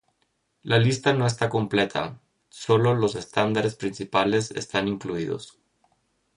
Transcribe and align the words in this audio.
La 0.63 0.79
lista 0.79 1.13
no 1.13 1.27
está 1.27 1.47
completa; 1.47 2.19
solo 2.49 2.95
los 2.95 3.13
estándares 3.13 3.75
principales 3.75 4.49
están 4.49 4.87
incluidos. 4.87 5.59